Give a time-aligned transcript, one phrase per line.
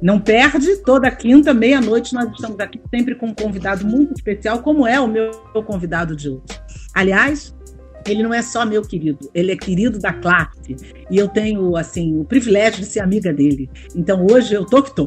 [0.00, 4.86] Não perde, toda quinta, meia-noite, nós estamos aqui sempre com um convidado muito especial, como
[4.86, 5.32] é o meu
[5.66, 6.63] convidado de hoje.
[6.94, 7.54] Aliás,
[8.06, 10.76] ele não é só meu querido, ele é querido da classe.
[11.10, 13.68] E eu tenho, assim, o privilégio de ser amiga dele.
[13.94, 15.06] Então, hoje eu tô que tô.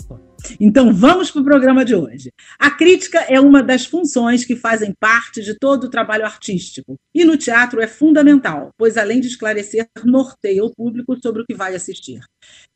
[0.60, 2.32] Então, vamos para o programa de hoje.
[2.60, 6.96] A crítica é uma das funções que fazem parte de todo o trabalho artístico.
[7.14, 11.56] E no teatro é fundamental, pois além de esclarecer, norteia o público sobre o que
[11.56, 12.20] vai assistir.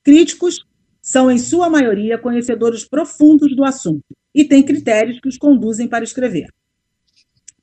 [0.03, 0.65] Críticos
[1.01, 6.03] são, em sua maioria, conhecedores profundos do assunto e têm critérios que os conduzem para
[6.03, 6.47] escrever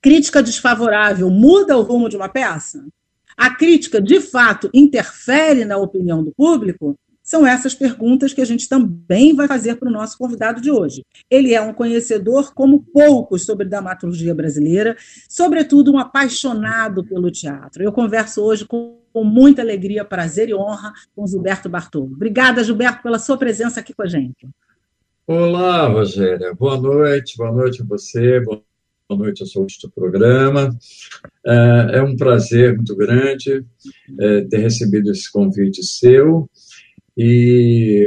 [0.00, 2.84] crítica desfavorável muda o rumo de uma peça?
[3.36, 6.98] A crítica, de fato, interfere na opinião do público?
[7.22, 11.05] São essas perguntas que a gente também vai fazer para o nosso convidado de hoje.
[11.30, 14.96] Ele é um conhecedor como poucos sobre dramaturgia brasileira,
[15.28, 17.83] sobretudo um apaixonado pelo teatro.
[17.83, 22.12] Eu converso hoje com, muita alegria, prazer e honra com Gilberto Bartolo.
[22.14, 24.48] Obrigada, Gilberto, pela sua presença aqui com a gente.
[25.27, 26.55] Olá, Rogéria.
[26.55, 28.62] Boa noite, boa noite a você, boa
[29.08, 30.69] boa noite aos ouvintes do programa.
[31.46, 33.64] É, é um prazer muito grande
[34.20, 36.48] é, ter recebido esse convite seu
[37.17, 38.07] e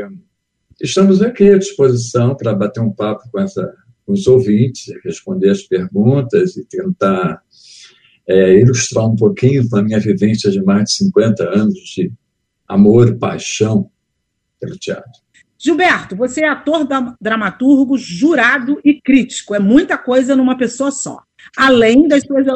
[0.79, 3.73] estamos aqui à disposição para bater um papo com, essa,
[4.05, 7.41] com os ouvintes, responder as perguntas e tentar
[8.27, 12.11] é, ilustrar um pouquinho com a minha vivência de mais de 50 anos de
[12.67, 13.89] amor e paixão
[14.59, 15.19] pelo teatro.
[15.63, 16.87] Gilberto, você é ator,
[17.21, 19.53] dramaturgo, jurado e crítico.
[19.53, 21.21] É muita coisa numa pessoa só.
[21.55, 22.47] Além das suas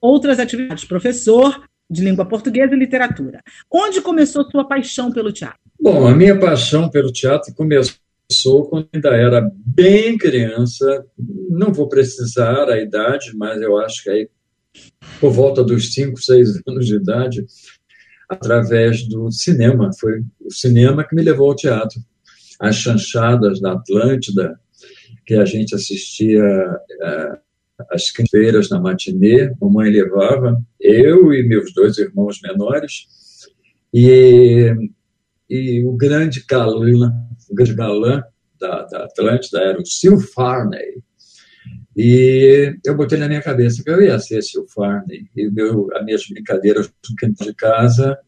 [0.00, 3.42] outras atividades, professor de língua portuguesa e literatura.
[3.68, 5.58] Onde começou sua paixão pelo teatro?
[5.80, 11.04] Bom, a minha paixão pelo teatro começou quando ainda era bem criança.
[11.50, 14.28] Não vou precisar a idade, mas eu acho que aí
[15.20, 17.44] por volta dos 5, 6 anos de idade,
[18.28, 19.90] através do cinema.
[19.98, 22.00] Foi o cinema que me levou ao teatro
[22.60, 24.58] as chanchadas da Atlântida,
[25.26, 26.42] que a gente assistia
[27.02, 27.38] é,
[27.90, 33.06] às quintas-feiras na matinê, mamãe levava, eu e meus dois irmãos menores,
[33.92, 34.72] e,
[35.48, 37.12] e o grande galã,
[37.50, 38.22] o grande galã
[38.60, 41.02] da, da Atlântida era o Sil Farney,
[41.96, 46.04] e eu botei na minha cabeça que eu ia ser Sil Farney, e meu, as
[46.04, 46.90] minhas brincadeiras
[47.40, 48.18] de casa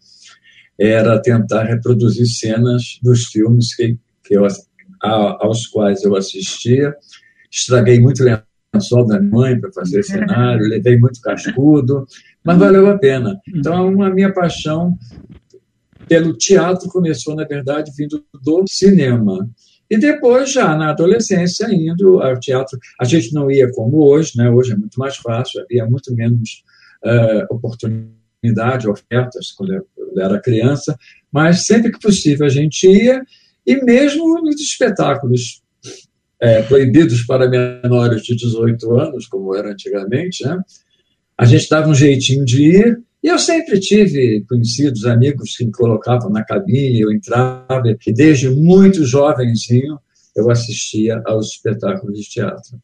[0.79, 4.47] era tentar reproduzir cenas dos filmes que que eu,
[5.03, 6.95] a, aos quais eu assistia.
[7.51, 12.07] Estraguei muito lençol da mãe para fazer cenário, levei muito cascudo,
[12.45, 13.41] mas valeu a pena.
[13.55, 14.97] Então, a minha paixão
[16.09, 19.49] pelo teatro começou, na verdade, vindo do cinema.
[19.91, 22.79] E depois, já na adolescência, indo ao teatro.
[23.01, 24.51] A gente não ia como hoje, né?
[24.51, 26.65] hoje é muito mais fácil, havia muito menos
[27.05, 29.87] uh, oportunidade, ofertas quando eu
[30.19, 30.97] era criança,
[31.33, 33.23] mas sempre que possível a gente ia
[33.67, 35.63] e mesmo nos espetáculos
[36.41, 40.59] é, proibidos para menores de 18 anos, como era antigamente, né?
[41.37, 45.73] a gente dava um jeitinho de ir, e eu sempre tive conhecidos, amigos que me
[45.73, 49.99] colocavam na cabine, eu entrava, e desde muito jovenzinho
[50.35, 52.81] eu assistia aos espetáculos de teatro.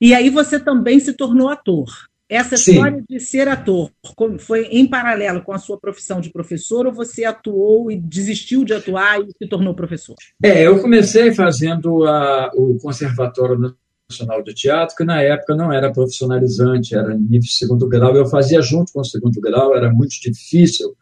[0.00, 1.86] E aí você também se tornou ator.
[2.28, 3.04] Essa história Sim.
[3.08, 3.90] de ser ator
[4.38, 8.74] foi em paralelo com a sua profissão de professor ou você atuou e desistiu de
[8.74, 10.14] atuar e se tornou professor?
[10.42, 13.74] É, eu comecei fazendo a, o Conservatório
[14.10, 18.14] Nacional de Teatro, que na época não era profissionalizante, era nível segundo grau.
[18.14, 20.94] Eu fazia junto com o segundo grau, era muito difícil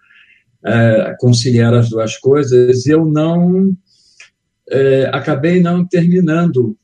[0.64, 2.86] é, conciliar as duas coisas.
[2.86, 3.76] Eu não
[4.70, 6.76] é, acabei não terminando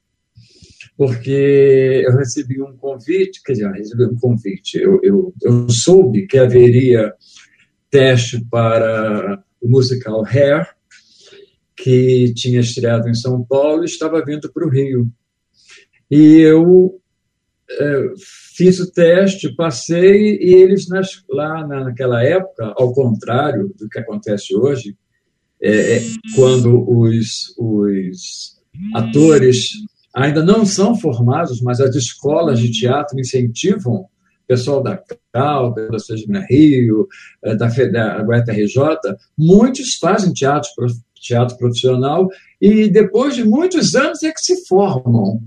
[0.96, 6.26] porque eu recebi um convite, quer dizer, eu recebi um convite, eu, eu, eu soube
[6.26, 7.12] que haveria
[7.90, 10.66] teste para o musical Hair,
[11.76, 15.08] que tinha estreado em São Paulo e estava vindo para o Rio.
[16.10, 17.00] E eu
[17.70, 18.12] é,
[18.56, 24.54] fiz o teste, passei, e eles, nas, lá naquela época, ao contrário do que acontece
[24.54, 24.96] hoje,
[25.60, 26.02] é, é,
[26.34, 28.60] quando os, os
[28.94, 29.70] atores
[30.14, 34.08] ainda não são formados, mas as escolas de teatro incentivam
[34.52, 37.08] pessoal da CAL, da Sejamina Rio,
[37.42, 40.70] é, da, da UFRJ, muitos fazem teatro,
[41.14, 42.28] teatro profissional
[42.60, 45.40] e depois de muitos anos é que se formam.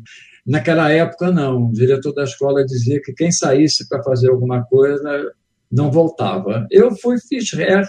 [0.45, 1.67] Naquela época, não.
[1.67, 5.31] O diretor da escola dizia que quem saísse para fazer alguma coisa
[5.71, 6.67] não voltava.
[6.71, 7.87] Eu fui, fiz hair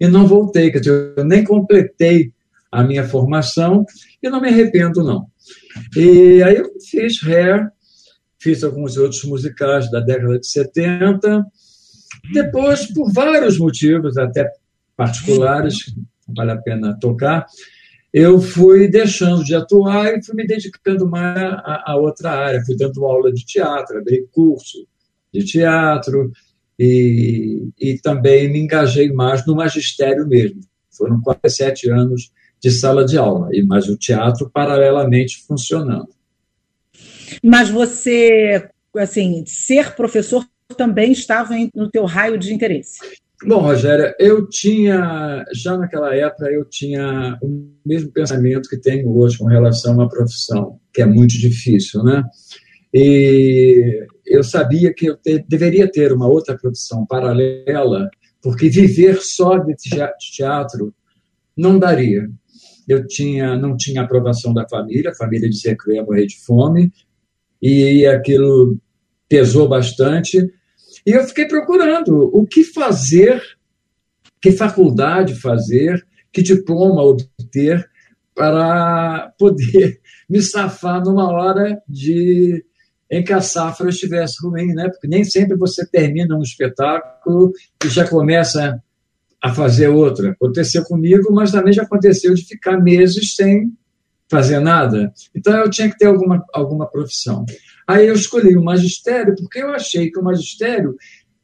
[0.00, 2.32] e não voltei, quer dizer, eu nem completei
[2.70, 3.84] a minha formação
[4.22, 5.26] e não me arrependo, não.
[5.96, 7.68] E aí eu fiz hair,
[8.38, 11.44] fiz alguns outros musicais da década de 70.
[12.32, 14.50] Depois, por vários motivos, até
[14.96, 15.94] particulares,
[16.28, 17.46] vale a pena tocar,
[18.12, 22.64] eu fui deixando de atuar e fui me dedicando mais a, a outra área.
[22.64, 24.86] Fui dando aula de teatro, dei curso
[25.32, 26.30] de teatro
[26.78, 30.60] e, e também me engajei mais no magistério mesmo.
[30.96, 32.30] Foram quase sete anos
[32.64, 36.08] de sala de aula, e mas o teatro paralelamente funcionando.
[37.44, 43.00] Mas você, assim, ser professor também estava no teu raio de interesse?
[43.46, 49.36] Bom, Rogéria, eu tinha, já naquela época, eu tinha o mesmo pensamento que tenho hoje
[49.36, 52.24] com relação à profissão, que é muito difícil, né?
[52.94, 58.08] E eu sabia que eu te, deveria ter uma outra profissão paralela,
[58.40, 59.74] porque viver só de
[60.34, 60.94] teatro
[61.54, 62.26] não daria.
[62.88, 66.38] Eu tinha, não tinha aprovação da família, a família dizia que eu ia morrer de
[66.44, 66.92] fome,
[67.60, 68.78] e aquilo
[69.28, 70.50] pesou bastante
[71.06, 73.42] e eu fiquei procurando o que fazer,
[74.40, 77.88] que faculdade fazer, que diploma obter
[78.34, 82.64] para poder me safar numa hora de
[83.10, 84.88] em que a safra estivesse ruim, né?
[84.88, 87.52] Porque nem sempre você termina um espetáculo
[87.84, 88.82] e já começa
[89.44, 90.30] a fazer outra.
[90.30, 93.70] Aconteceu comigo, mas também já aconteceu de ficar meses sem
[94.26, 95.12] fazer nada.
[95.36, 97.44] Então eu tinha que ter alguma, alguma profissão.
[97.86, 100.96] Aí eu escolhi o magistério porque eu achei que o magistério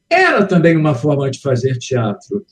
[0.09, 2.43] era também uma forma de fazer teatro.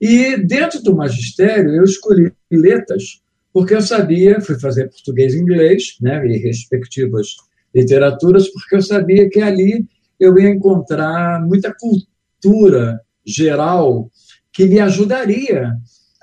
[0.00, 3.20] E dentro do magistério eu escolhi letras
[3.52, 7.28] porque eu sabia, fui fazer português e inglês, né, e respectivas
[7.74, 9.86] literaturas, porque eu sabia que ali
[10.18, 14.10] eu ia encontrar muita cultura geral
[14.54, 15.72] que me ajudaria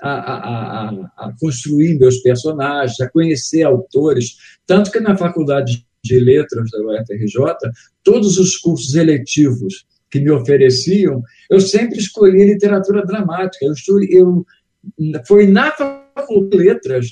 [0.00, 0.36] a, a,
[0.88, 4.36] a, a, construir meus personagens, a conhecer autores.
[4.66, 7.70] Tanto que na faculdade de letras da UFRJ,
[8.02, 13.64] todos os cursos eletivos que me ofereciam, eu sempre escolhi literatura dramática.
[13.64, 14.44] Eu, escolhi, eu
[15.26, 17.06] foi na faculdade de letras,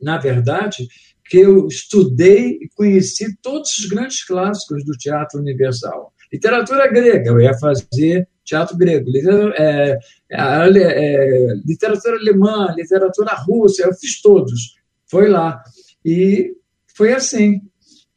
[0.00, 0.86] na verdade,
[1.28, 6.12] que eu estudei e conheci todos os grandes clássicos do teatro universal.
[6.32, 9.98] Literatura grega, eu ia fazer teatro grego, literatura, é,
[10.30, 14.76] é, é, literatura alemã, literatura russa, eu fiz todos.
[15.06, 15.62] Foi lá.
[16.04, 16.54] E
[16.96, 17.60] foi assim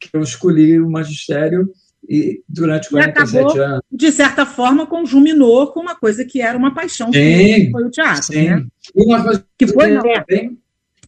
[0.00, 1.70] que eu escolhi o magistério
[2.08, 3.82] e durante 47 e acabou, anos.
[3.90, 7.90] De certa forma, conjuminou com uma coisa que era uma paixão, sim, que foi o
[7.90, 8.24] teatro.
[8.24, 8.50] Sim.
[8.50, 8.66] Né?
[8.94, 10.58] E uma coisa que foi bem,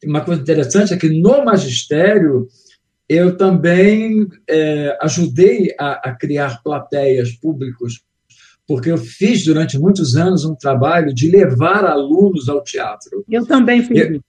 [0.04, 2.46] uma coisa interessante é que no magistério
[3.08, 8.02] eu também é, ajudei a, a, criar plateias públicos,
[8.66, 13.24] porque eu fiz durante muitos anos um trabalho de levar alunos ao teatro.
[13.28, 14.20] Eu também fiz eu,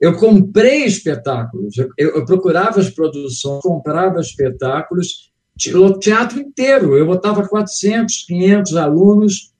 [0.00, 5.30] eu comprei espetáculos, eu, eu, procurava as produções, comprava espetáculos,
[5.74, 6.96] o teatro inteiro.
[6.96, 9.52] Eu botava 400, 500 alunos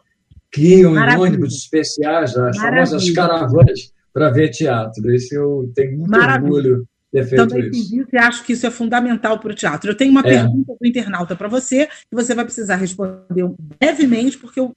[0.50, 1.18] que iam Maravilha.
[1.18, 2.86] em ônibus especiais, as Maravilha.
[2.86, 5.12] famosas caravanas, para ver teatro.
[5.12, 6.44] Isso eu tenho muito Maravilha.
[6.44, 7.96] orgulho ter feito Também isso.
[7.96, 9.90] Isso e acho que isso é fundamental para o teatro.
[9.90, 10.24] Eu tenho uma é.
[10.24, 13.48] pergunta do internauta para você, que você vai precisar responder
[13.80, 14.72] brevemente, porque o,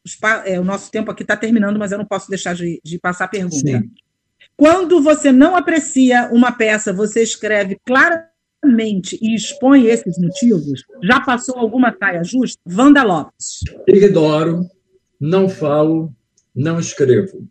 [0.45, 3.25] é, o nosso tempo aqui está terminando, mas eu não posso deixar de, de passar
[3.25, 3.55] a pergunta.
[3.55, 3.91] Sim.
[4.55, 10.83] Quando você não aprecia uma peça, você escreve claramente e expõe esses motivos?
[11.03, 12.59] Já passou alguma saia justa?
[12.71, 13.61] Wanda Lopes.
[13.87, 14.65] Ignoro,
[15.19, 16.13] não falo,
[16.55, 17.47] não escrevo.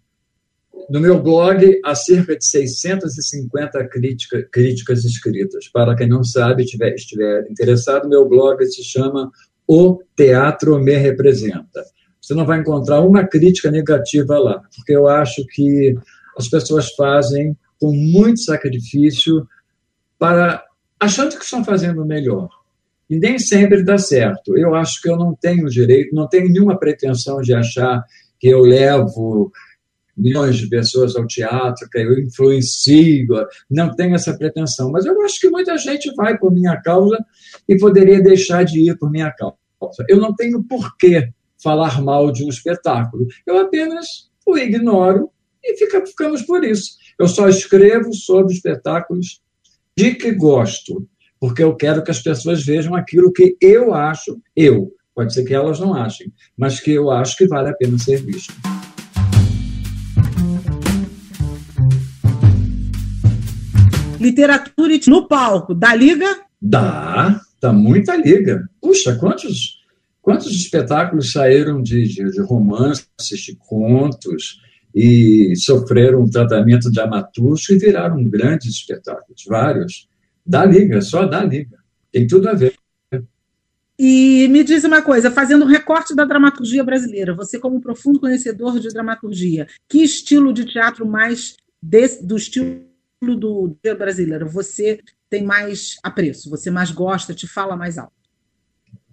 [0.88, 5.68] No meu blog há cerca de 650 crítica, críticas escritas.
[5.68, 9.30] Para quem não sabe, tiver, estiver interessado, meu blog se chama
[9.66, 11.84] O Teatro Me Representa.
[12.20, 15.96] Você não vai encontrar uma crítica negativa lá, porque eu acho que
[16.38, 19.46] as pessoas fazem com muito sacrifício
[20.18, 20.64] para
[21.00, 22.48] achando que estão fazendo melhor.
[23.08, 24.56] E nem sempre dá certo.
[24.56, 28.04] Eu acho que eu não tenho direito, não tenho nenhuma pretensão de achar
[28.38, 29.52] que eu levo
[30.16, 33.26] milhões de pessoas ao teatro, que eu influencio,
[33.70, 37.18] não tenho essa pretensão, mas eu acho que muita gente vai por minha causa
[37.68, 39.56] e poderia deixar de ir por minha causa.
[40.08, 41.28] Eu não tenho por que
[41.62, 45.30] falar mal de um espetáculo, eu apenas o ignoro
[45.62, 46.92] e fica, ficamos por isso.
[47.18, 49.40] Eu só escrevo sobre espetáculos
[49.96, 51.08] de que gosto,
[51.40, 55.54] porque eu quero que as pessoas vejam aquilo que eu acho, eu, pode ser que
[55.54, 58.54] elas não achem, mas que eu acho que vale a pena ser visto.
[64.26, 66.26] Literatura no palco, dá liga?
[66.60, 68.68] Dá, dá muita liga.
[68.80, 69.84] Puxa, quantos,
[70.20, 74.60] quantos espetáculos saíram de, de, de romances, de contos,
[74.92, 80.08] e sofreram um tratamento de amaturso e viraram grandes espetáculos, vários.
[80.44, 81.78] Dá liga, só dá liga.
[82.10, 82.74] Tem tudo a ver.
[83.98, 88.80] E me diz uma coisa, fazendo um recorte da dramaturgia brasileira, você como profundo conhecedor
[88.80, 95.96] de dramaturgia, que estilo de teatro mais desse, do estilo do brasileiro você tem mais
[96.02, 98.12] apreço, você mais gosta, te fala mais alto?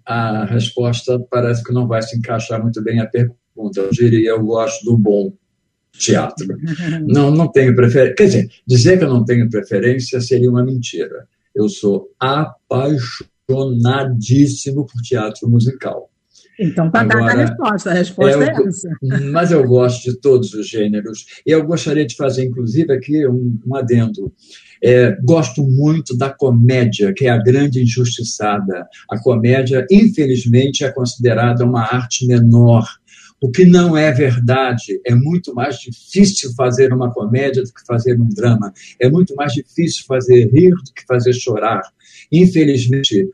[0.06, 3.38] A resposta parece que não vai se encaixar muito bem a pergunta.
[3.76, 5.32] Eu diria, eu gosto do bom
[5.92, 6.58] teatro.
[7.06, 8.14] Não, não tenho preferência.
[8.14, 11.26] Quer dizer, dizer que eu não tenho preferência seria uma mentira.
[11.54, 16.10] Eu sou apaixonadíssimo por teatro musical.
[16.58, 18.88] Então tá dada a resposta, a resposta é, é essa.
[19.32, 21.26] Mas eu gosto de todos os gêneros.
[21.46, 24.32] E eu gostaria de fazer, inclusive, aqui um, um adendo.
[24.82, 28.86] É, gosto muito da comédia, que é a grande injustiçada.
[29.10, 32.84] A comédia, infelizmente, é considerada uma arte menor
[33.44, 34.98] o que não é verdade.
[35.04, 38.72] É muito mais difícil fazer uma comédia do que fazer um drama.
[38.98, 41.82] É muito mais difícil fazer rir do que fazer chorar.
[42.32, 43.28] Infelizmente,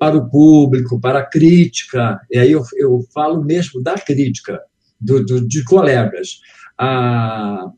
[0.00, 4.58] para o público, para a crítica, e aí eu, eu falo mesmo da crítica,
[4.98, 6.40] do, do, de colegas,
[6.78, 7.70] a,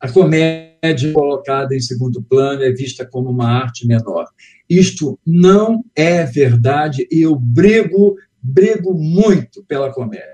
[0.00, 4.26] a comédia colocada em segundo plano é vista como uma arte menor.
[4.68, 10.26] Isto não é verdade e eu brigo, brigo muito pela comédia.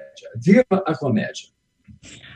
[0.43, 1.49] Viva a comédia.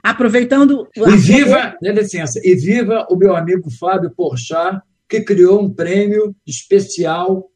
[0.02, 0.86] Aproveitando.
[0.94, 6.36] E viva, dê licença, e viva o meu amigo Fábio Porchat, que criou um prêmio
[6.46, 7.50] especial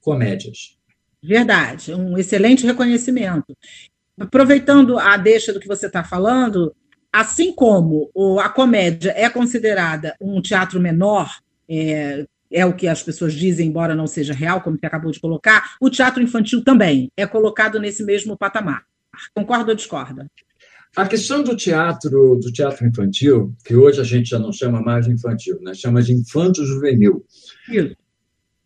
[0.00, 0.78] comédias.
[1.22, 3.56] Verdade, um excelente reconhecimento.
[4.18, 6.74] Aproveitando a deixa do que você está falando,
[7.12, 8.10] assim como
[8.42, 11.30] a comédia é considerada um teatro menor,
[11.68, 15.20] é, é o que as pessoas dizem, embora não seja real, como você acabou de
[15.20, 18.84] colocar, o teatro infantil também é colocado nesse mesmo patamar.
[19.34, 20.26] Concorda ou discorda?
[20.96, 25.06] A questão do teatro, do teatro infantil, que hoje a gente já não chama mais
[25.06, 25.72] de infantil, né?
[25.72, 27.24] chama de infanto-juvenil.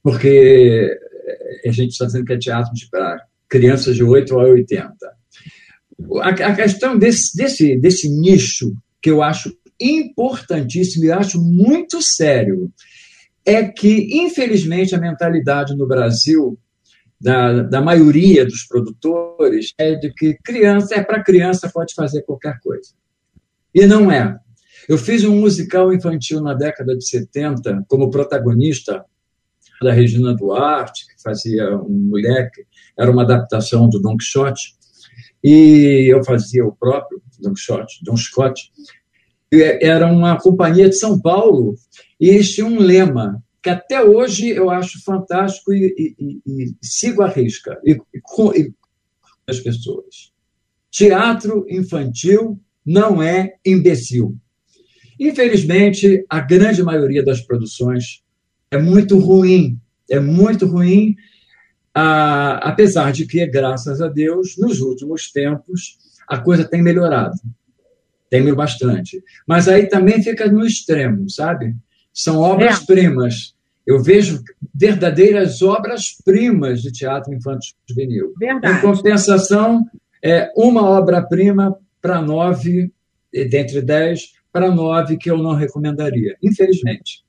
[0.03, 0.99] Porque
[1.65, 4.97] a gente está dizendo que é teatro para crianças de 8 a 80.
[6.23, 12.73] A, a questão desse, desse, desse nicho, que eu acho importantíssimo e acho muito sério,
[13.45, 16.59] é que, infelizmente, a mentalidade no Brasil
[17.21, 22.59] da, da maioria dos produtores é de que criança é para criança, pode fazer qualquer
[22.61, 22.91] coisa.
[23.75, 24.37] E não é.
[24.89, 29.05] Eu fiz um musical infantil na década de 70 como protagonista
[29.83, 32.67] da Regina Duarte, que fazia um moleque,
[32.99, 34.75] era uma adaptação do Don Quixote,
[35.43, 38.73] e eu fazia o próprio Don Quixote, Don Scott.
[39.53, 41.75] Era uma companhia de São Paulo
[42.19, 46.75] e eles tinham um lema que até hoje eu acho fantástico e, e, e, e
[46.83, 48.51] sigo a risca e, com
[49.47, 50.33] as pessoas.
[50.91, 54.37] Teatro infantil não é imbecil.
[55.21, 58.24] Infelizmente, a grande maioria das produções
[58.75, 59.79] é muito ruim,
[60.11, 61.17] é muito ruim,
[61.95, 67.37] a, apesar de que, graças a Deus, nos últimos tempos, a coisa tem melhorado.
[68.31, 69.23] Tem melhorado bastante.
[69.47, 71.75] Mas aí também fica no extremo, sabe?
[72.13, 73.55] São obras-primas
[73.87, 74.43] eu vejo
[74.75, 78.33] verdadeiras obras-primas de teatro infantil juvenil.
[78.39, 78.79] Verdade.
[78.79, 79.85] Em compensação,
[80.23, 82.91] é uma obra-prima para nove,
[83.33, 87.24] dentre dez, para nove que eu não recomendaria, infelizmente.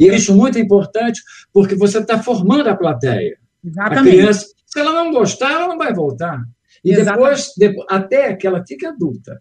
[0.00, 1.20] E eu acho muito importante
[1.52, 3.38] porque você está formando a plateia.
[3.62, 3.98] Exatamente.
[3.98, 6.42] A criança, se ela não gostar, ela não vai voltar.
[6.82, 9.40] E depois, depois, até que ela fique adulta,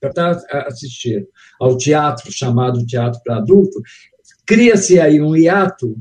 [0.00, 1.26] para assistir
[1.60, 3.80] ao teatro chamado teatro para adulto,
[4.46, 5.96] cria-se aí um hiato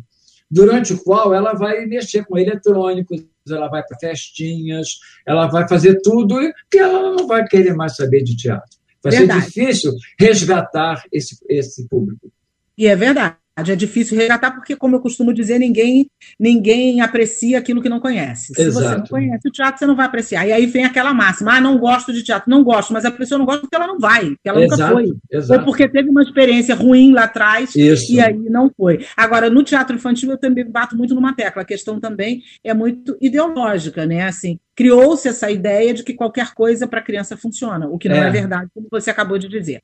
[0.50, 6.00] durante o qual ela vai mexer com eletrônicos, ela vai para festinhas, ela vai fazer
[6.02, 8.78] tudo que ela não vai querer mais saber de teatro.
[9.04, 9.42] Vai verdade.
[9.42, 12.32] ser difícil resgatar esse, esse público.
[12.78, 13.43] E é verdade.
[13.56, 18.54] É difícil resgatar porque, como eu costumo dizer, ninguém ninguém aprecia aquilo que não conhece.
[18.54, 18.88] Se Exato.
[18.88, 20.48] você não conhece o teatro, você não vai apreciar.
[20.48, 22.50] E aí vem aquela máxima: ah, não gosto de teatro.
[22.50, 24.82] Não gosto, mas a pessoa não gosta porque ela não vai, porque ela Exato.
[24.82, 25.14] nunca foi.
[25.32, 25.60] Exato.
[25.60, 28.12] Ou porque teve uma experiência ruim lá atrás Isso.
[28.12, 29.06] e aí não foi.
[29.16, 31.62] Agora, no teatro infantil, eu também bato muito numa tecla.
[31.62, 34.24] A questão também é muito ideológica, né?
[34.24, 38.28] Assim, criou-se essa ideia de que qualquer coisa para criança funciona, o que não é.
[38.28, 39.82] é verdade, como você acabou de dizer.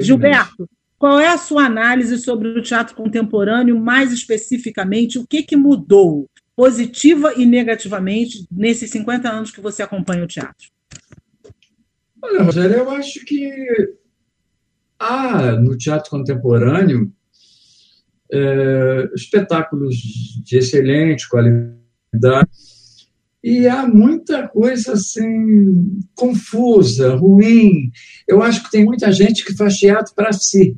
[0.00, 0.68] Gilberto,
[1.00, 6.28] qual é a sua análise sobre o teatro contemporâneo, mais especificamente, o que, que mudou,
[6.54, 10.68] positiva e negativamente, nesses 50 anos que você acompanha o teatro?
[12.22, 13.50] Olha, Rogério, eu acho que
[14.98, 17.10] há no teatro contemporâneo
[18.30, 19.96] é, espetáculos
[20.44, 22.50] de excelente qualidade
[23.42, 27.90] e há muita coisa assim confusa, ruim.
[28.28, 30.76] Eu acho que tem muita gente que faz teatro para si.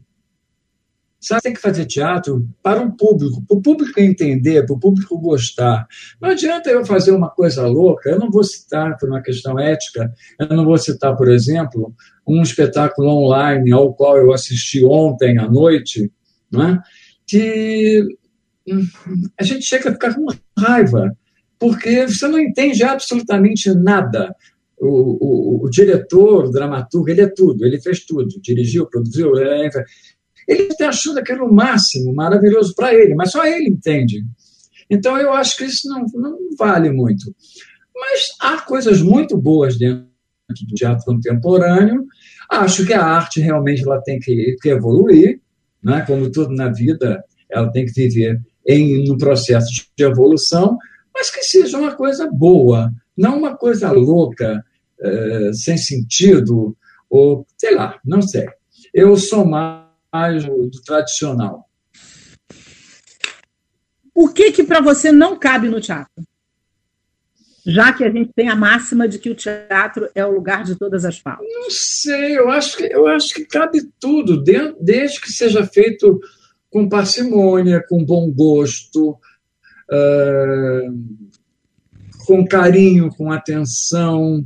[1.22, 5.16] Sabe, tem que fazer teatro para um público, para o público entender, para o público
[5.20, 5.86] gostar.
[6.20, 10.12] Não adianta eu fazer uma coisa louca, eu não vou citar, por uma questão ética,
[10.40, 11.94] eu não vou citar, por exemplo,
[12.26, 16.10] um espetáculo online ao qual eu assisti ontem à noite,
[16.50, 16.80] né,
[17.24, 18.04] que
[18.68, 18.84] hum,
[19.38, 20.26] a gente chega a ficar com
[20.58, 21.16] raiva,
[21.56, 24.34] porque você não entende absolutamente nada.
[24.76, 29.30] O, o, o, diretor, o dramaturgo, ele é tudo, ele fez tudo, dirigiu, produziu,
[30.46, 34.24] ele está achando aquilo o máximo, maravilhoso para ele, mas só ele entende.
[34.90, 37.34] Então eu acho que isso não, não vale muito.
[37.94, 40.06] Mas há coisas muito boas dentro
[40.48, 42.04] do teatro contemporâneo.
[42.50, 45.40] Acho que a arte realmente ela tem que, que evoluir,
[45.82, 46.04] né?
[46.06, 50.76] como tudo na vida, ela tem que viver em um processo de evolução,
[51.14, 54.62] mas que seja uma coisa boa, não uma coisa louca,
[55.00, 56.76] é, sem sentido,
[57.08, 58.46] ou sei lá, não sei.
[58.94, 59.81] Eu sou mais
[60.12, 61.68] mais do, tradicional.
[64.14, 66.22] O que que para você não cabe no teatro?
[67.64, 70.74] Já que a gente tem a máxima de que o teatro é o lugar de
[70.74, 71.46] todas as falas.
[71.48, 74.42] Não sei, eu acho que, eu acho que cabe tudo,
[74.80, 76.20] desde que seja feito
[76.68, 80.98] com parcimônia, com bom gosto, uh,
[82.26, 84.44] com carinho, com atenção,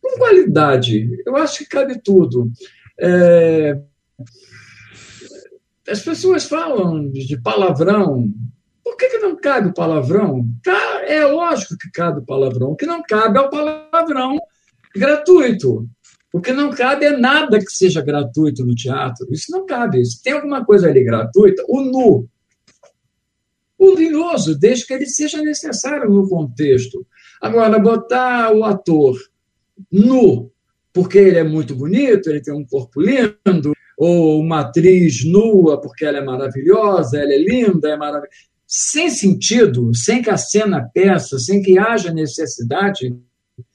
[0.00, 1.10] com qualidade.
[1.26, 2.50] Eu acho que cabe tudo.
[2.98, 3.78] É,
[5.90, 8.32] as pessoas falam de palavrão.
[8.82, 10.46] Por que, que não cabe o palavrão?
[11.06, 12.70] É lógico que cabe o palavrão.
[12.70, 14.38] O que não cabe é o palavrão
[14.94, 15.88] gratuito.
[16.32, 19.26] O que não cabe é nada que seja gratuito no teatro.
[19.32, 20.04] Isso não cabe.
[20.04, 22.28] Se tem alguma coisa ali gratuita, o nu.
[23.76, 27.04] O luminoso, desde que ele seja necessário no contexto.
[27.40, 29.18] Agora, botar o ator
[29.90, 30.52] nu,
[30.92, 36.06] porque ele é muito bonito, ele tem um corpo lindo, ou uma atriz nua porque
[36.06, 38.32] ela é maravilhosa, ela é linda, é maravilhosa.
[38.66, 43.14] Sem sentido, sem que a cena peça, sem que haja necessidade,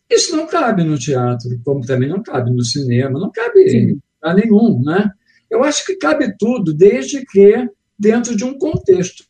[0.09, 4.81] isso não cabe no teatro, como também não cabe no cinema, não cabe a nenhum,
[4.83, 5.11] né?
[5.47, 9.23] Eu acho que cabe tudo, desde que dentro de um contexto.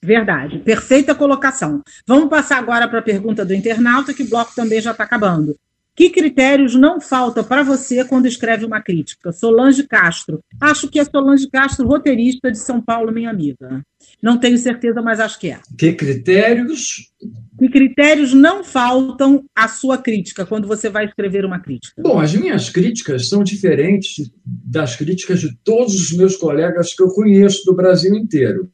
[0.00, 1.82] Verdade, perfeita colocação.
[2.06, 5.56] Vamos passar agora para a pergunta do internauta, que o bloco também já está acabando.
[5.94, 9.30] Que critérios não faltam para você quando escreve uma crítica?
[9.30, 10.42] Solange Castro.
[10.58, 13.84] Acho que é Solange Castro, roteirista de São Paulo, minha amiga.
[14.22, 15.60] Não tenho certeza, mas acho que é.
[15.76, 17.10] Que critérios?
[17.58, 22.00] Que critérios não faltam à sua crítica quando você vai escrever uma crítica?
[22.00, 27.08] Bom, as minhas críticas são diferentes das críticas de todos os meus colegas que eu
[27.08, 28.70] conheço do Brasil inteiro.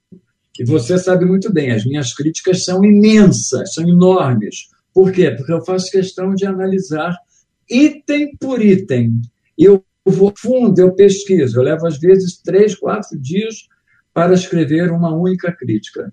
[0.59, 5.31] E você sabe muito bem, as minhas críticas são imensas, são enormes por quê?
[5.31, 7.17] Porque eu faço questão de analisar
[7.71, 9.23] item por item.
[9.57, 13.69] Eu vou fundo, eu pesquiso, eu levo às vezes três, quatro dias
[14.13, 16.13] para escrever uma única crítica.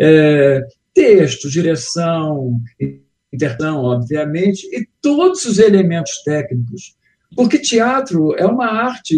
[0.00, 0.62] É,
[0.94, 6.96] texto, direção, interpretação, obviamente, e todos os elementos técnicos.
[7.36, 9.14] Porque teatro é uma arte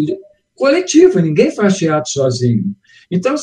[0.53, 2.75] coletiva, ninguém faz teatro sozinho.
[3.09, 3.35] Então,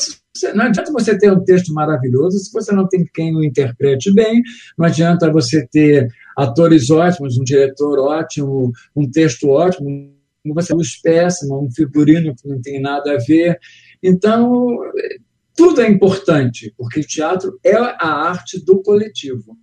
[0.55, 4.41] não adianta você ter um texto maravilhoso se você não tem quem o interprete bem,
[4.77, 10.11] não adianta você ter atores ótimos, um diretor ótimo, um texto ótimo,
[10.45, 13.59] você luz péssima, um figurino que não tem nada a ver.
[14.01, 14.79] Então,
[15.55, 19.57] tudo é importante, porque o teatro é a arte do coletivo.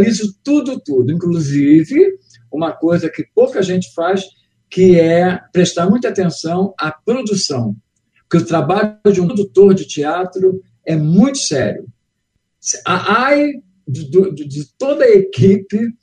[0.00, 2.18] Isso tudo, tudo, inclusive
[2.50, 4.24] uma coisa que pouca gente faz,
[4.68, 7.76] que é prestar muita atenção à produção
[8.32, 11.86] porque o trabalho de um produtor de teatro é muito sério.
[12.86, 13.52] Ai
[13.86, 15.94] de, de, de toda a equipe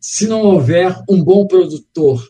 [0.00, 2.26] se não houver um bom produtor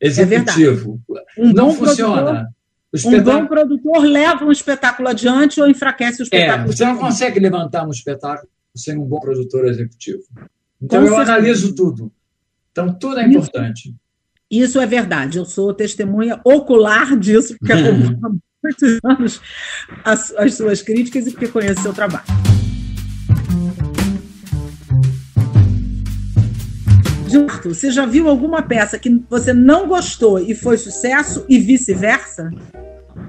[0.00, 0.98] executivo.
[1.36, 2.48] É um não funciona.
[2.90, 3.36] espetáculo...
[3.36, 6.70] Um bom produtor leva um espetáculo adiante ou enfraquece o espetáculo?
[6.70, 10.22] É, você não consegue levantar um espetáculo sem um bom produtor executivo.
[10.80, 11.34] Então, Com eu certeza.
[11.34, 12.10] analiso tudo.
[12.70, 13.94] Então, tudo é importante.
[14.52, 15.38] Isso, é verdade.
[15.38, 18.28] Eu sou testemunha ocular disso, porque acompanho há
[18.62, 19.40] muitos anos
[20.04, 22.26] as, as suas críticas e porque conheço o seu trabalho.
[27.64, 32.50] Você já viu alguma peça que você não gostou e foi sucesso e vice-versa?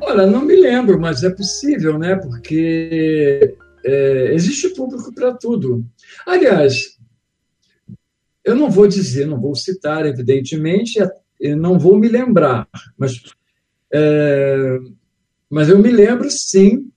[0.01, 2.15] Olha, não me lembro, mas é possível, né?
[2.17, 3.55] Porque
[3.85, 5.85] é, existe público para tudo.
[6.25, 6.97] Aliás,
[8.43, 10.99] eu não vou dizer, não vou citar, evidentemente,
[11.57, 13.21] não vou me lembrar, mas,
[13.91, 14.79] é,
[15.49, 16.89] mas eu me lembro, sim,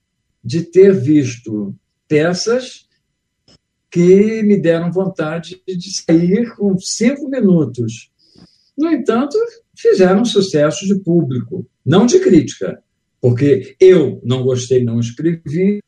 [0.43, 1.75] de ter visto
[2.07, 2.87] peças
[3.89, 8.11] que me deram vontade de sair com cinco minutos.
[8.77, 9.37] No entanto,
[9.75, 12.81] fizeram sucesso de público, não de crítica,
[13.19, 15.81] porque eu não gostei, não escrevi,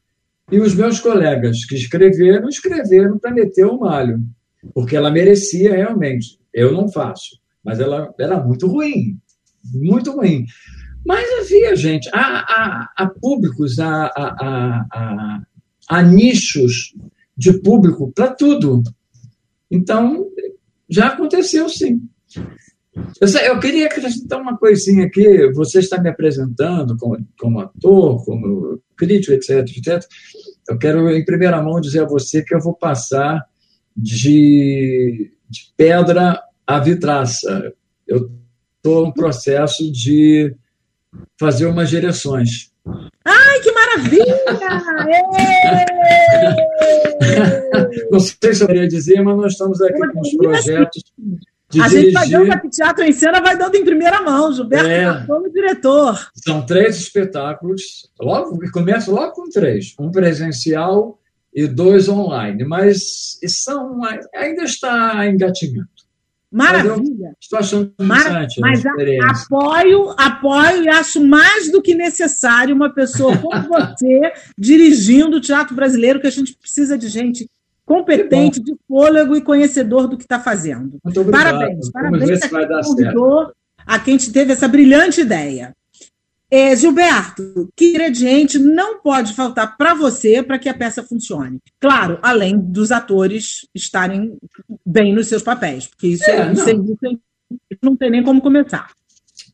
[0.52, 4.20] e os meus colegas que escreveram, escreveram para meter o malho,
[4.74, 6.40] porque ela merecia realmente.
[6.54, 9.18] Eu não faço, mas ela era muito ruim,
[9.74, 10.46] muito ruim.
[11.06, 15.42] Mas havia gente, há, há, há públicos, há, há,
[15.90, 16.94] há, nichos
[17.38, 18.84] de público para tudo.
[19.72, 20.26] Então,
[20.90, 22.02] já aconteceu sim.
[23.22, 25.50] Eu, eu, queria acrescentar uma coisinha aqui.
[25.54, 30.04] Você está me apresentando como, como ator, como crítico, etc, etc.
[30.68, 33.42] Eu quero, em primeira mão, dizer a você que eu vou passar
[34.02, 37.74] de, de pedra à vitraça.
[38.08, 38.32] Eu
[38.78, 40.56] estou no processo de
[41.40, 42.72] fazer umas direções.
[43.26, 44.40] Ai, que maravilha!
[48.12, 51.04] Não sei se eu queria dizer, mas nós estamos aqui com os projetos.
[51.70, 52.12] De a dirigir...
[52.12, 54.52] gente vai dando teatro em cena, vai dando em primeira mão.
[54.52, 56.18] Gilberto é, como diretor.
[56.36, 58.10] São três espetáculos.
[58.20, 61.20] Logo, começa logo com três: um presencial
[61.64, 62.64] e dois online.
[62.64, 64.02] Mas são,
[64.34, 65.88] ainda está engatinhando.
[66.52, 67.36] Maravilha.
[67.40, 68.60] estou achando interessante.
[68.60, 75.42] Mas apoio, apoio e acho mais do que necessário uma pessoa como você dirigindo o
[75.42, 77.48] teatro brasileiro, que a gente precisa de gente
[77.86, 80.98] competente, de fôlego e conhecedor do que está fazendo.
[81.04, 81.44] Muito obrigado.
[81.44, 81.92] Parabéns.
[81.92, 83.08] Parabéns a quem
[83.86, 85.76] a quem teve essa brilhante ideia.
[86.52, 91.60] É, Gilberto, que ingrediente não pode faltar para você para que a peça funcione?
[91.80, 94.36] Claro, além dos atores estarem
[94.84, 97.20] bem nos seus papéis, porque isso é, é não.
[97.84, 98.92] não tem nem como começar.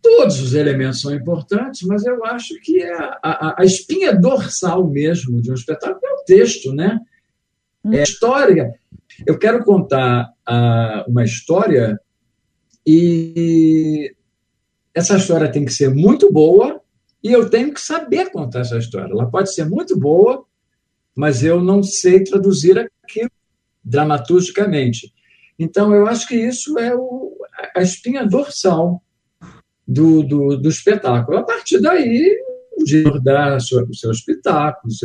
[0.02, 4.88] Todos os elementos são importantes, mas eu acho que é a, a, a espinha dorsal
[4.88, 7.00] mesmo de um espetáculo é o texto, né?
[7.92, 8.74] É a história.
[9.28, 12.00] Eu quero contar uh, uma história
[12.88, 14.16] e
[14.94, 16.82] essa história tem que ser muito boa
[17.26, 19.12] e eu tenho que saber contar essa história.
[19.12, 20.46] Ela pode ser muito boa,
[21.16, 23.32] mas eu não sei traduzir aquilo
[23.84, 25.12] dramaturgicamente.
[25.58, 27.36] Então, eu acho que isso é o,
[27.76, 29.02] a espinha dorsal
[29.88, 31.40] do, do, do espetáculo.
[31.40, 32.38] A partir daí,
[32.80, 35.00] o diretor dá os seus espetáculos,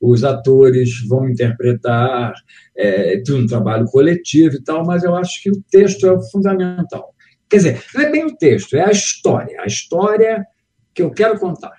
[0.00, 2.32] os atores vão interpretar,
[2.74, 6.22] é, tudo um trabalho coletivo e tal, mas eu acho que o texto é o
[6.22, 7.14] fundamental.
[7.50, 9.60] Quer dizer, não é bem o texto, é a história.
[9.60, 10.42] A história
[10.96, 11.74] que eu quero contar.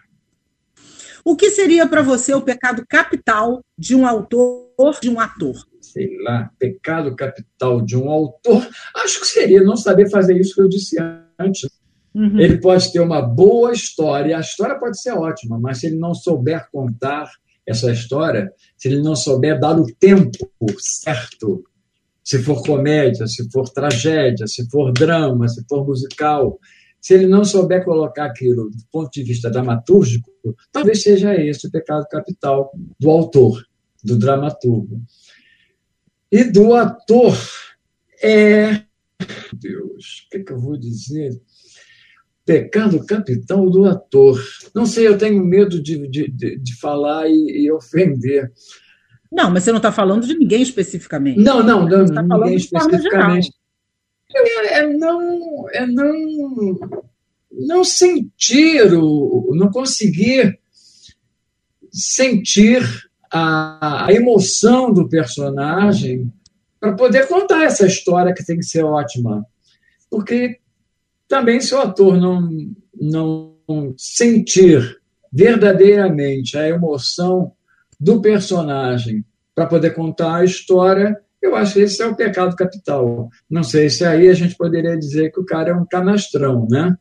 [1.26, 5.56] O que seria para você o pecado capital de um autor, de um ator?
[5.82, 8.66] Sei lá, pecado capital de um autor.
[8.96, 10.96] Acho que seria não saber fazer isso que eu disse
[11.38, 11.68] antes.
[12.14, 12.40] Uhum.
[12.40, 16.14] Ele pode ter uma boa história, a história pode ser ótima, mas se ele não
[16.14, 17.30] souber contar
[17.66, 20.48] essa história, se ele não souber dar o tempo
[20.80, 21.64] certo,
[22.24, 26.58] se for comédia, se for tragédia, se for drama, se for musical,
[27.00, 30.32] se ele não souber colocar aquilo do ponto de vista dramatúrgico,
[30.72, 33.64] talvez seja esse o pecado capital do autor,
[34.04, 35.02] do dramaturgo.
[36.32, 37.38] E do ator
[38.22, 38.82] é.
[39.54, 41.32] Deus, o que, é que eu vou dizer?
[42.46, 44.42] Pecado capital do ator.
[44.74, 48.52] Não sei, eu tenho medo de, de, de, de falar e, e, ofender.
[49.32, 51.40] Não, mas você não está falando de ninguém especificamente.
[51.40, 53.52] Não, não, não, tá ninguém especificamente
[54.38, 56.80] é, é não, é não,
[57.52, 60.60] não sentir, o, não conseguir
[61.91, 62.84] sentir
[63.32, 66.32] a, a emoção do personagem
[66.80, 69.45] para poder contar essa história que tem que ser ótima.
[70.10, 70.60] Porque
[71.28, 72.50] também se o ator não,
[72.93, 75.00] não sentir
[75.32, 77.52] verdadeiramente a emoção
[78.00, 83.30] do personagem para poder contar a história, eu acho que esse é o pecado capital.
[83.50, 86.95] Não sei se aí a gente poderia dizer que o cara é um canastrão, né?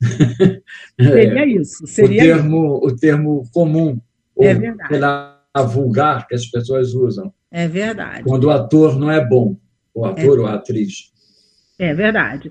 [1.00, 1.86] Seria é, isso.
[1.86, 2.86] Seria o, termo, isso.
[2.86, 4.00] o termo comum,
[4.38, 5.72] é ou verdade.
[5.72, 7.32] vulgar que as pessoas usam.
[7.50, 8.24] É verdade.
[8.24, 9.56] Quando o ator não é bom,
[9.94, 10.40] o ator é.
[10.40, 11.12] ou a atriz.
[11.78, 12.50] É verdade.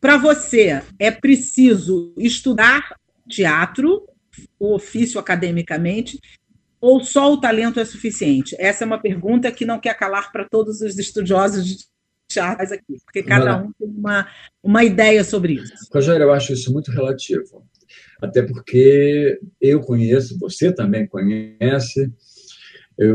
[0.00, 2.96] Para você, é preciso estudar
[3.28, 4.02] teatro,
[4.58, 6.18] o ofício academicamente,
[6.82, 8.56] ou só o talento é suficiente?
[8.58, 11.76] Essa é uma pergunta que não quer calar para todos os estudiosos de
[12.28, 14.26] teatro aqui, porque cada um tem uma,
[14.60, 15.72] uma ideia sobre isso.
[15.94, 17.64] Rogério, eu acho isso muito relativo.
[18.20, 22.12] Até porque eu conheço, você também conhece,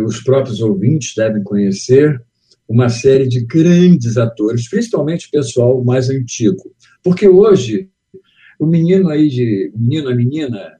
[0.06, 2.22] os próprios ouvintes devem conhecer
[2.70, 6.74] uma série de grandes atores, principalmente o pessoal mais antigo.
[7.04, 7.90] Porque hoje,
[8.60, 9.72] o menino aí de.
[9.74, 10.78] O menino, a menina,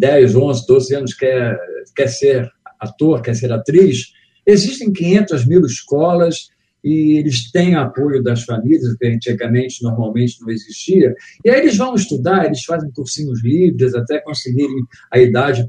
[0.00, 1.58] 10, 11, 12 anos, quer,
[1.94, 4.12] quer ser ator, quer ser atriz,
[4.46, 6.48] existem 500 mil escolas
[6.82, 11.94] e eles têm apoio das famílias, que antigamente normalmente não existia, e aí eles vão
[11.94, 14.82] estudar, eles fazem cursinhos livres até conseguirem
[15.12, 15.66] a idade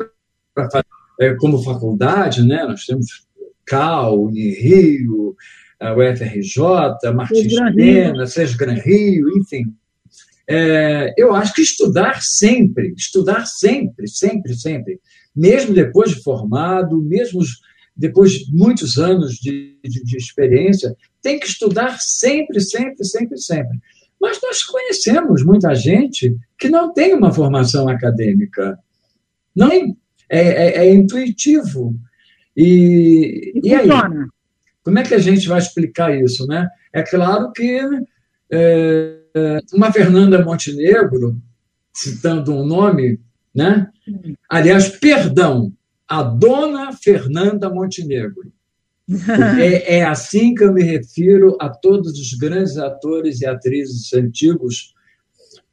[0.56, 0.86] para fazer
[1.20, 2.63] é, como faculdade, né?
[2.63, 3.28] nós temos
[3.65, 5.36] Cal, Unirio,
[5.82, 9.65] a UFRJ, Martins Pena, Sérgio Gran Rio, enfim.
[10.49, 14.99] É, eu acho que estudar sempre, estudar sempre, sempre, sempre,
[15.36, 17.41] mesmo depois de formado, mesmo
[17.95, 23.77] depois de muitos anos de, de, de experiência, tem que estudar sempre, sempre, sempre, sempre.
[24.19, 28.77] Mas nós conhecemos muita gente que não tem uma formação acadêmica.
[29.56, 29.82] Não é,
[30.30, 31.95] é, é intuitivo.
[32.56, 33.89] E, e, e aí?
[34.84, 36.45] Como é que a gente vai explicar isso?
[36.47, 36.67] Né?
[36.93, 37.82] É claro que
[38.51, 39.21] é,
[39.74, 41.41] uma Fernanda Montenegro,
[41.94, 43.20] citando um nome,
[43.54, 43.88] né?
[44.50, 45.72] aliás, perdão,
[46.08, 48.52] a dona Fernanda Montenegro.
[49.60, 54.94] É, é, assim que eu me refiro a todos os grandes atores e atrizes antigos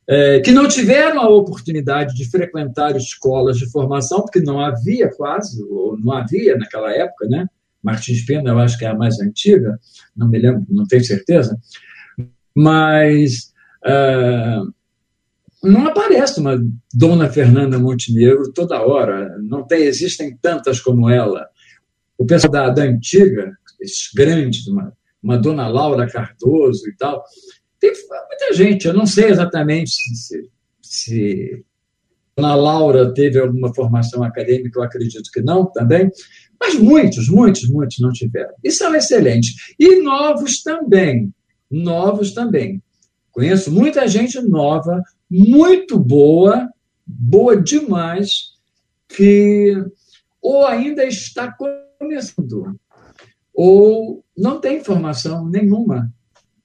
[0.09, 5.63] é, que não tiveram a oportunidade de frequentar escolas de formação, porque não havia quase,
[5.65, 7.47] ou não havia naquela época, né?
[7.83, 9.79] Martins Pena, eu acho que é a mais antiga,
[10.17, 11.57] não me lembro, não tenho certeza,
[12.59, 13.53] mas
[13.87, 14.73] uh,
[15.63, 16.61] não aparece uma
[16.93, 21.47] Dona Fernanda Montenegro toda hora, não tem, existem tantas como ela.
[22.19, 23.57] O pessoal da, da antiga,
[24.13, 24.93] grandes, uma,
[25.23, 27.23] uma Dona Laura Cardoso e tal,
[27.79, 27.93] tem
[28.29, 30.51] muita gente, eu não sei exatamente se, se,
[30.83, 31.65] se
[32.37, 36.11] Dona Laura teve alguma formação acadêmica, eu acredito que não também,
[36.61, 38.53] mas muitos, muitos, muitos não tiveram.
[38.65, 39.55] E são excelentes.
[39.79, 41.33] E novos também.
[41.71, 42.83] Novos também.
[43.31, 46.69] Conheço muita gente nova, muito boa,
[47.07, 48.55] boa demais,
[49.09, 49.75] que
[50.41, 51.55] ou ainda está
[51.99, 52.79] começando,
[53.53, 56.13] ou não tem formação nenhuma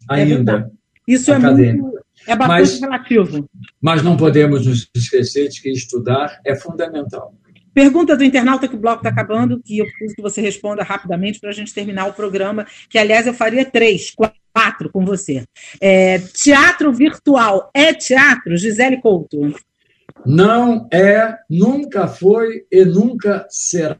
[0.10, 0.72] é ainda.
[1.08, 1.78] É Isso acadêmica.
[1.78, 2.04] é muito.
[2.26, 3.50] É bastante mas, relativo.
[3.82, 7.36] Mas não podemos nos esquecer de que estudar é fundamental.
[7.74, 11.40] Pergunta do internauta que o bloco está acabando, que eu preciso que você responda rapidamente
[11.40, 14.14] para a gente terminar o programa, que, aliás, eu faria três,
[14.54, 15.44] quatro com você.
[15.82, 19.56] É, teatro virtual é teatro, Gisele Couto?
[20.26, 23.98] Não é, nunca foi e nunca será.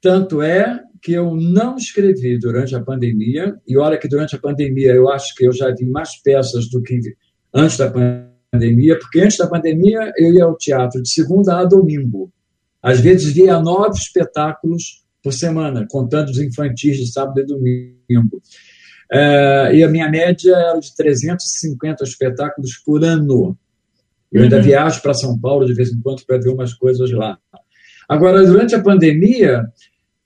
[0.00, 4.92] Tanto é que eu não escrevi durante a pandemia, e olha que durante a pandemia
[4.92, 7.00] eu acho que eu já vi mais peças do que
[7.54, 11.64] antes da pandemia pandemia, porque antes da pandemia eu ia ao teatro de segunda a
[11.64, 12.30] domingo.
[12.82, 18.42] Às vezes via nove espetáculos por semana, contando os infantis de sábado e domingo.
[19.10, 23.56] É, e a minha média era de 350 espetáculos por ano.
[24.30, 24.62] Eu ainda uhum.
[24.62, 27.38] viajo para São Paulo de vez em quando para ver umas coisas lá.
[28.08, 29.64] Agora, durante a pandemia,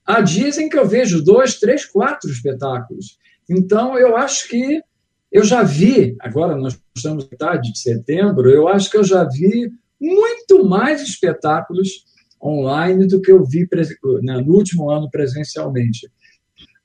[0.05, 3.19] há dias em que eu vejo dois, três, quatro espetáculos.
[3.49, 4.81] Então, eu acho que
[5.31, 9.71] eu já vi, agora nós estamos metade de setembro, eu acho que eu já vi
[10.01, 12.05] muito mais espetáculos
[12.43, 13.67] online do que eu vi
[14.23, 16.09] no último ano presencialmente.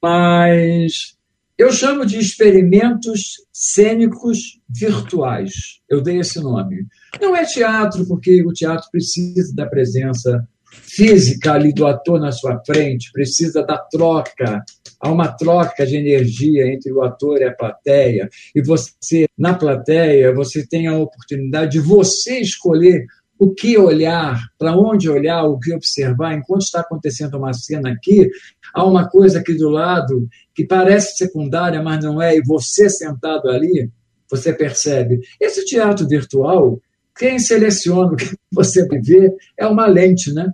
[0.01, 1.15] Mas
[1.57, 5.53] eu chamo de experimentos cênicos virtuais.
[5.87, 6.87] Eu dei esse nome.
[7.21, 12.59] Não é teatro, porque o teatro precisa da presença física ali do ator na sua
[12.65, 14.63] frente, precisa da troca.
[15.01, 18.29] Há uma troca de energia entre o ator e a plateia.
[18.55, 23.05] E você, na plateia, você tem a oportunidade de você escolher
[23.41, 26.35] o que olhar, para onde olhar, o que observar.
[26.35, 28.29] Enquanto está acontecendo uma cena aqui,
[28.71, 33.49] há uma coisa aqui do lado que parece secundária, mas não é, e você sentado
[33.49, 33.89] ali,
[34.29, 35.19] você percebe.
[35.39, 36.79] Esse teatro virtual,
[37.17, 40.53] quem seleciona o que você ver é uma lente, né?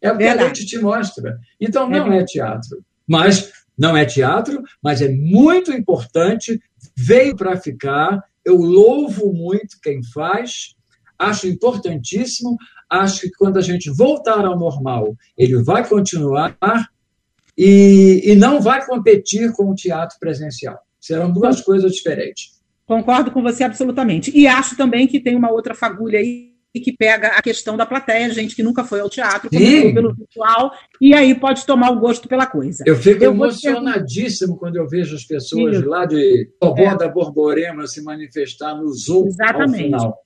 [0.00, 0.42] É o que Verdade.
[0.42, 1.38] a lente te mostra.
[1.58, 2.84] Então, não é, é teatro.
[3.06, 6.60] Mas não é teatro, mas é muito importante,
[6.96, 8.22] veio para ficar.
[8.44, 10.74] eu louvo muito quem faz,
[11.18, 12.56] acho importantíssimo,
[12.88, 16.56] acho que quando a gente voltar ao normal, ele vai continuar
[17.56, 20.78] e, e não vai competir com o teatro presencial.
[21.00, 22.58] Serão duas coisas diferentes.
[22.86, 24.30] Concordo com você absolutamente.
[24.34, 28.30] E acho também que tem uma outra fagulha aí que pega a questão da plateia,
[28.30, 32.28] gente que nunca foi ao teatro, começou pelo virtual, e aí pode tomar o gosto
[32.28, 32.84] pela coisa.
[32.86, 36.96] Eu fico eu emocionadíssimo quando eu vejo as pessoas lá de Tobó é.
[36.96, 39.94] da Borborema se manifestar no Zoom Exatamente.
[39.94, 40.18] ao final.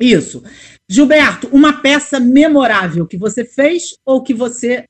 [0.00, 0.42] Isso.
[0.88, 4.84] Gilberto, uma peça memorável que você fez ou que você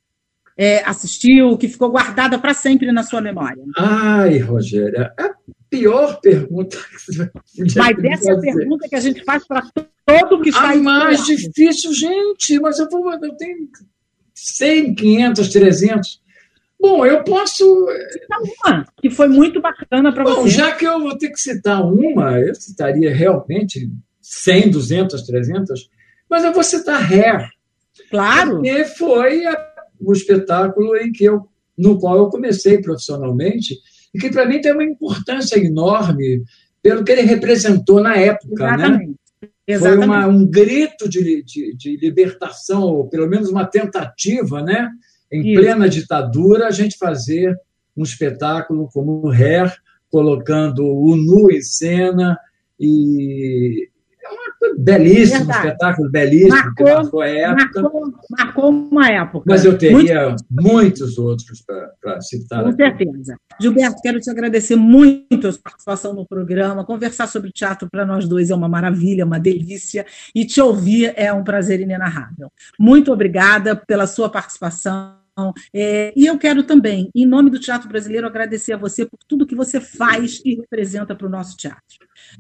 [0.57, 3.63] é, assistiu, que ficou guardada para sempre na sua memória?
[3.77, 5.31] Ai, Rogéria, a
[5.69, 7.31] pior pergunta que você
[7.77, 9.63] Mas essa é a pergunta que a gente faz para
[10.05, 13.69] todo que está A mais difícil, gente, mas eu, vou, eu tenho
[14.35, 16.21] 100, 500, 300.
[16.81, 17.87] Bom, eu posso.
[18.11, 20.37] Citar uma, que foi muito bacana para você.
[20.37, 23.91] Bom, já que eu vou ter que citar uma, eu citaria realmente
[24.23, 25.91] 100, 200, 300,
[26.29, 27.51] mas eu vou citar Hair.
[28.11, 28.57] Claro.
[28.57, 29.57] Porque foi a
[30.01, 33.77] o espetáculo em que eu, no qual eu comecei profissionalmente
[34.15, 36.43] e que para mim tem uma importância enorme
[36.83, 38.85] pelo que ele representou na época, né?
[38.85, 39.09] Exatamente.
[39.09, 39.49] né?
[39.67, 39.97] Exatamente.
[39.97, 44.89] Foi uma, um grito de, de, de, libertação, ou pelo menos uma tentativa, né?
[45.31, 45.61] Em Isso.
[45.61, 47.57] plena ditadura, a gente fazer
[47.97, 49.73] um espetáculo como o Hair,
[50.11, 52.37] colocando o nu em cena
[52.79, 53.89] e
[54.79, 55.67] belíssimo, Verdade.
[55.67, 57.83] espetáculo belíssimo, marcou, que marcou a época.
[57.83, 59.45] Marcou, marcou, uma época.
[59.47, 60.45] Mas eu teria muito...
[60.51, 61.63] muitos outros
[62.01, 62.63] para citar.
[62.63, 62.77] Com aqui.
[62.77, 63.37] certeza.
[63.61, 66.85] Gilberto, quero te agradecer muito a sua participação no programa.
[66.85, 71.33] Conversar sobre teatro para nós dois é uma maravilha, uma delícia, e te ouvir é
[71.33, 72.51] um prazer inenarrável.
[72.79, 75.20] Muito obrigada pela sua participação.
[75.75, 79.47] É, e eu quero também, em nome do Teatro Brasileiro, agradecer a você por tudo
[79.47, 81.83] que você faz e representa para o nosso teatro.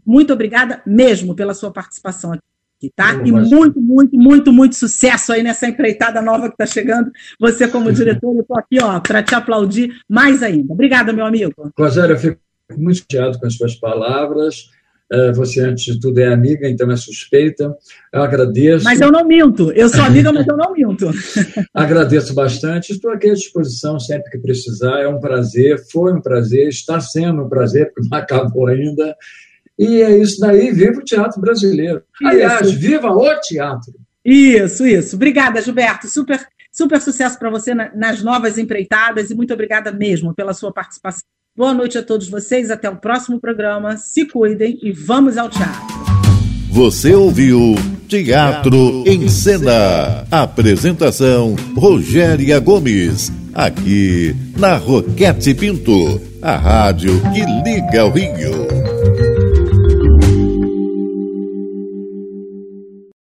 [0.04, 3.14] Muito obrigada mesmo pela sua participação aqui, tá?
[3.24, 7.10] e muito, muito, muito, muito sucesso aí nessa empreitada nova que está chegando.
[7.38, 10.72] Você, como diretor, eu estou aqui para te aplaudir mais ainda.
[10.72, 11.72] Obrigada, meu amigo.
[11.78, 12.40] Rogério, eu fico
[12.76, 14.70] muito chateado com as suas palavras.
[15.12, 17.74] É, você, antes de tudo, é amiga, então é suspeita.
[18.12, 18.84] Eu agradeço.
[18.84, 19.72] Mas eu não minto.
[19.72, 21.10] Eu sou amiga, mas eu não minto.
[21.74, 22.92] agradeço bastante.
[22.92, 25.00] Estou aqui à disposição sempre que precisar.
[25.00, 29.16] É um prazer, foi um prazer, está sendo um prazer, porque não acabou ainda.
[29.76, 32.02] E é isso daí, viva o teatro brasileiro.
[32.22, 32.78] Aliás, isso.
[32.78, 33.94] viva o teatro.
[34.24, 35.16] Isso, isso.
[35.16, 36.06] Obrigada, Gilberto.
[36.06, 36.38] Super,
[36.70, 41.24] super sucesso para você nas novas empreitadas e muito obrigada mesmo pela sua participação.
[41.56, 43.96] Boa noite a todos vocês, até o próximo programa.
[43.96, 45.80] Se cuidem e vamos ao teatro.
[46.70, 47.74] Você ouviu
[48.06, 50.24] Teatro em Cena.
[50.30, 53.32] Apresentação Rogéria Gomes.
[53.52, 58.89] Aqui na Roquete Pinto, a rádio que liga o Rio.